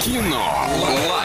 Кино. 0.00 0.66
Лайф. 0.82 1.15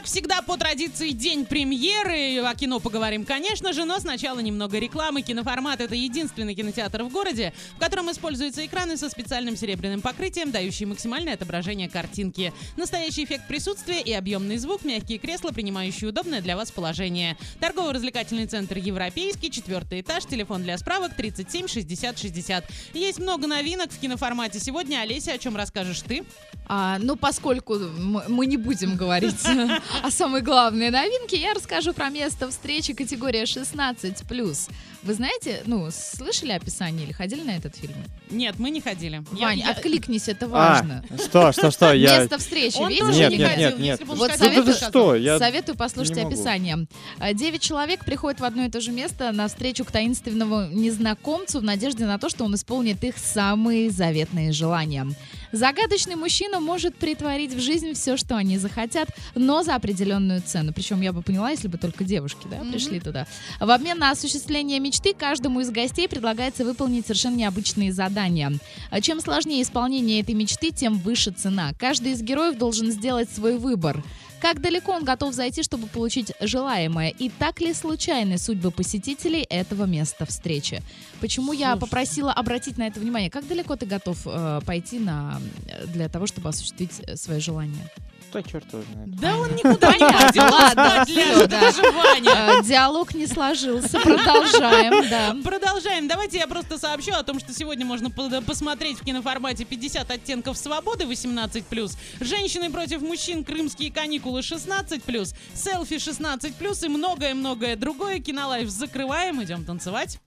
Как 0.00 0.06
всегда, 0.06 0.40
по 0.40 0.56
традиции, 0.56 1.10
день 1.10 1.44
премьеры. 1.44 2.38
О 2.38 2.54
кино 2.54 2.80
поговорим, 2.80 3.26
конечно 3.26 3.74
же, 3.74 3.84
но 3.84 3.98
сначала 3.98 4.38
немного 4.38 4.78
рекламы. 4.78 5.20
Киноформат— 5.20 5.78
это 5.82 5.94
единственный 5.94 6.54
кинотеатр 6.54 7.02
в 7.02 7.10
городе, 7.10 7.52
в 7.76 7.78
котором 7.78 8.10
используются 8.10 8.64
экраны 8.64 8.96
со 8.96 9.10
специальным 9.10 9.58
серебряным 9.58 10.00
покрытием, 10.00 10.52
дающие 10.52 10.86
максимальное 10.86 11.34
отображение 11.34 11.90
картинки. 11.90 12.54
Настоящий 12.78 13.24
эффект 13.24 13.46
присутствия 13.46 14.00
и 14.00 14.10
объемный 14.14 14.56
звук, 14.56 14.86
мягкие 14.86 15.18
кресла, 15.18 15.50
принимающие 15.50 16.08
удобное 16.08 16.40
для 16.40 16.56
вас 16.56 16.70
положение. 16.70 17.36
Торгово-развлекательный 17.60 18.46
центр 18.46 18.78
«Европейский», 18.78 19.50
четвертый 19.50 20.00
этаж, 20.00 20.24
телефон 20.24 20.62
для 20.62 20.78
справок 20.78 21.14
37 21.14 21.68
60 21.68 22.18
60. 22.18 22.64
Есть 22.94 23.18
много 23.18 23.46
новинок 23.46 23.92
в 23.92 24.00
киноформате. 24.00 24.60
Сегодня, 24.60 25.02
Олеся, 25.02 25.34
о 25.34 25.38
чем 25.38 25.56
расскажешь 25.56 26.00
ты? 26.00 26.24
А, 26.72 26.98
ну, 27.00 27.16
поскольку 27.16 27.74
мы 27.76 28.46
не 28.46 28.56
будем 28.56 28.96
говорить 28.96 29.44
о 30.02 30.10
самой 30.10 30.42
главной 30.42 30.90
новинке, 30.90 31.36
я 31.36 31.54
расскажу 31.54 31.92
про 31.92 32.08
место 32.10 32.48
встречи 32.50 32.94
категория 32.94 33.44
16+. 33.44 34.70
Вы 35.02 35.14
знаете, 35.14 35.62
ну, 35.64 35.88
слышали 35.90 36.52
описание 36.52 37.04
или 37.06 37.12
ходили 37.12 37.42
на 37.42 37.56
этот 37.56 37.74
фильм? 37.74 37.94
Нет, 38.30 38.58
мы 38.58 38.68
не 38.70 38.80
ходили. 38.82 39.22
Вань, 39.30 39.60
я- 39.60 39.70
откликнись, 39.70 40.28
это 40.28 40.46
важно. 40.46 41.02
А, 41.10 41.16
что, 41.18 41.52
что, 41.52 41.70
что, 41.70 41.92
я... 41.94 42.20
Место 42.20 42.38
встречи, 42.38 42.76
Он 42.76 42.90
видишь? 42.90 43.14
Нет, 43.16 43.30
не 43.30 43.38
нет, 43.38 43.48
ходил, 43.50 43.68
нет, 43.70 43.78
нет. 43.78 44.00
Вот 44.04 44.30
советую- 44.32 44.74
что? 44.74 45.14
Я... 45.14 45.38
Советую 45.38 45.76
послушать 45.76 46.18
описание. 46.18 46.86
А, 47.18 47.32
Девять 47.32 47.62
человек 47.62 48.04
приходят 48.04 48.40
в 48.40 48.44
одно 48.44 48.64
и 48.66 48.70
то 48.70 48.80
же 48.80 48.92
место 48.92 49.32
на 49.32 49.48
встречу 49.48 49.84
к 49.86 49.90
таинственному 49.90 50.66
незнакомцу 50.66 51.60
в 51.60 51.64
надежде 51.64 52.04
на 52.04 52.18
то, 52.18 52.28
что 52.28 52.44
он 52.44 52.54
исполнит 52.54 53.02
их 53.02 53.16
самые 53.16 53.90
заветные 53.90 54.52
желания. 54.52 55.06
Загадочный 55.52 56.14
мужчина 56.14 56.60
может 56.60 56.94
притворить 56.94 57.54
в 57.54 57.60
жизнь 57.60 57.94
все, 57.94 58.16
что 58.16 58.36
они 58.36 58.58
захотят, 58.58 59.08
но 59.34 59.62
за 59.62 59.79
определенную 59.80 60.40
цену. 60.42 60.72
Причем 60.72 61.00
я 61.00 61.12
бы 61.12 61.22
поняла, 61.22 61.50
если 61.50 61.68
бы 61.68 61.78
только 61.78 62.04
девушки 62.04 62.46
да, 62.50 62.58
Мгм. 62.58 62.72
пришли 62.72 63.00
туда. 63.00 63.26
В 63.58 63.70
обмен 63.70 63.98
на 63.98 64.10
осуществление 64.10 64.78
мечты 64.78 65.14
каждому 65.14 65.60
из 65.60 65.70
гостей 65.70 66.08
предлагается 66.08 66.64
выполнить 66.64 67.06
совершенно 67.06 67.36
необычные 67.36 67.92
задания. 67.92 68.52
Чем 69.00 69.20
сложнее 69.20 69.62
исполнение 69.62 70.20
этой 70.20 70.34
мечты, 70.34 70.70
тем 70.70 70.98
выше 70.98 71.30
цена. 71.32 71.72
Каждый 71.78 72.12
из 72.12 72.22
героев 72.22 72.58
должен 72.58 72.90
сделать 72.92 73.30
свой 73.30 73.58
выбор. 73.58 74.02
Как 74.40 74.62
далеко 74.62 74.92
он 74.92 75.04
готов 75.04 75.34
зайти, 75.34 75.62
чтобы 75.62 75.86
получить 75.86 76.32
желаемое? 76.40 77.10
И 77.10 77.28
так 77.28 77.60
ли 77.60 77.74
случайны 77.74 78.38
судьбы 78.38 78.70
посетителей 78.70 79.42
этого 79.42 79.84
места 79.84 80.24
встречи? 80.24 80.82
Почему 81.20 81.52
я 81.52 81.72
Слушай. 81.72 81.80
попросила 81.80 82.32
обратить 82.32 82.78
на 82.78 82.86
это 82.86 83.00
внимание? 83.00 83.28
Как 83.30 83.46
далеко 83.46 83.76
ты 83.76 83.84
готов 83.84 84.18
э, 84.24 84.60
пойти 84.64 84.98
на, 84.98 85.40
э, 85.66 85.86
для 85.88 86.08
того, 86.08 86.26
чтобы 86.26 86.48
осуществить 86.48 87.00
э, 87.06 87.16
свое 87.16 87.38
желание? 87.40 87.84
Да 88.32 88.42
черт 88.42 88.64
его 88.72 88.82
знает. 88.92 89.10
Да 89.20 89.36
он 89.36 89.48
никуда 89.56 89.92
не 89.96 90.12
ходил, 90.12 90.42
ладно, 90.44 90.90
спать 90.90 91.08
всё, 91.08 91.20
ляжет, 91.20 91.48
да. 91.50 91.60
это 91.62 91.76
же 91.76 91.90
Ваня. 91.90 92.30
Э, 92.60 92.62
Диалог 92.62 93.14
не 93.14 93.26
сложился. 93.26 93.98
Продолжаем, 94.00 95.08
да. 95.10 95.36
Продолжаем. 95.42 96.06
Давайте 96.08 96.38
я 96.38 96.46
просто 96.46 96.78
сообщу 96.78 97.12
о 97.12 97.22
том, 97.22 97.40
что 97.40 97.52
сегодня 97.52 97.84
можно 97.84 98.10
по- 98.10 98.40
посмотреть 98.40 98.98
в 99.00 99.04
киноформате 99.04 99.64
50 99.64 100.10
оттенков 100.10 100.56
свободы 100.56 101.04
18+, 101.04 101.96
женщины 102.20 102.70
против 102.70 103.00
мужчин, 103.02 103.44
крымские 103.44 103.92
каникулы 103.92 104.40
16+, 104.40 105.34
селфи 105.54 105.94
16+, 105.94 106.84
и 106.84 106.88
многое-многое 106.88 107.76
другое. 107.76 108.20
Кинолайф 108.20 108.68
закрываем, 108.70 109.42
идем 109.42 109.64
танцевать. 109.64 110.18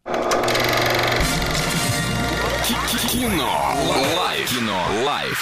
Кино. 3.11 3.75
Лайф. 4.17 4.49
Кино. 4.49 4.85
Лайф. 5.05 5.39